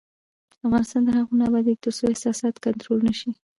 [0.65, 3.29] افغانستان تر هغو نه ابادیږي، ترڅو احساسات کنټرول نشي.